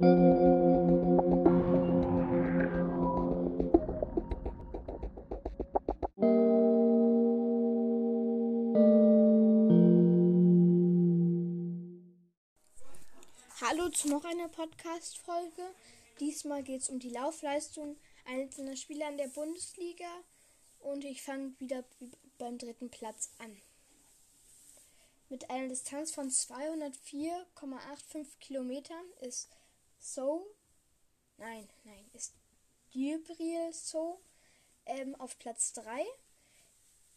[0.00, 0.06] Hallo
[13.92, 15.50] zu noch einer Podcast-Folge.
[16.20, 20.06] Diesmal geht es um die Laufleistung einzelner Spieler in der Bundesliga
[20.78, 21.82] und ich fange wieder
[22.38, 23.60] beim dritten Platz an.
[25.28, 29.48] Mit einer Distanz von 204,85 Kilometern ist
[30.14, 30.46] So,
[31.36, 32.32] nein, nein, ist
[32.94, 34.18] Gabriel So
[34.86, 36.02] ähm, auf Platz 3.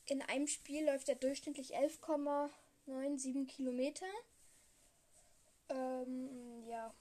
[0.07, 4.05] In einem Spiel läuft er durchschnittlich 11,97 Kilometer.
[5.69, 6.93] Ähm, ja,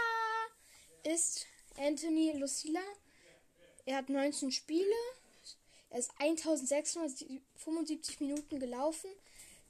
[1.12, 1.46] ist
[1.78, 2.80] Anthony Lucilla.
[3.86, 4.96] Er hat 19 Spiele.
[5.90, 9.10] Er ist 1675 Minuten gelaufen.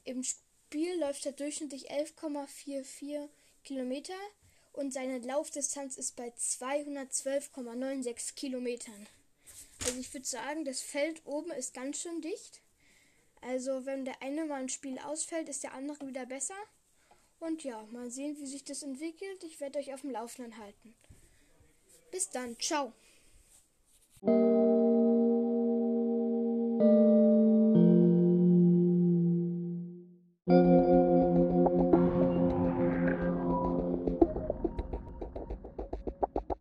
[0.04, 0.22] Im
[0.70, 3.28] Spiel läuft er durchschnittlich 11,44
[3.64, 4.14] Kilometer
[4.72, 9.08] und seine Laufdistanz ist bei 212,96 Kilometern.
[9.84, 12.60] Also ich würde sagen, das Feld oben ist ganz schön dicht.
[13.40, 16.54] Also wenn der eine mal ein Spiel ausfällt, ist der andere wieder besser.
[17.40, 19.42] Und ja, mal sehen, wie sich das entwickelt.
[19.42, 20.94] Ich werde euch auf dem Laufenden halten.
[22.12, 22.92] Bis dann, ciao.
[30.46, 31.09] Música